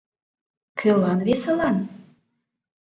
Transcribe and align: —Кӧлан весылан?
—Кӧлан 0.79 1.19
весылан? 1.27 1.77